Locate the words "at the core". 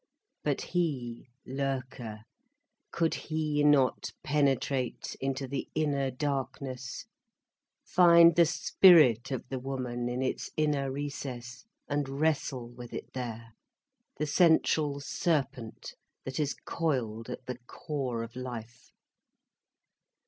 17.29-18.23